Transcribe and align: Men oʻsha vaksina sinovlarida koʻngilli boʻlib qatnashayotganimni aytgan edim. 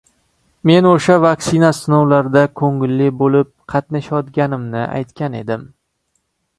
Men 0.69 0.87
oʻsha 0.91 1.17
vaksina 1.25 1.69
sinovlarida 1.81 2.43
koʻngilli 2.63 3.13
boʻlib 3.23 3.55
qatnashayotganimni 3.75 4.85
aytgan 4.91 5.41
edim. 5.45 5.73